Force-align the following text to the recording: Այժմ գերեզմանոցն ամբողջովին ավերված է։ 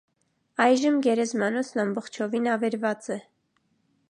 Այժմ 0.65 0.97
գերեզմանոցն 1.07 1.83
ամբողջովին 1.87 2.51
ավերված 2.57 3.15
է։ 3.19 3.23